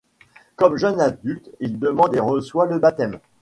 Comme 0.55 0.77
jeune 0.77 0.99
adulte 0.99 1.51
il 1.59 1.77
demande 1.77 2.15
et 2.15 2.19
reçoit 2.19 2.65
le 2.65 2.79
baptême. 2.79 3.19